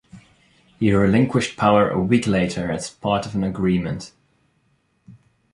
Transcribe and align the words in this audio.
He 0.79 0.91
relinquished 0.91 1.57
power 1.57 1.87
a 1.87 2.01
week 2.01 2.25
later 2.25 2.71
as 2.71 2.89
part 2.89 3.27
of 3.27 3.35
an 3.35 3.43
agreement. 3.43 4.13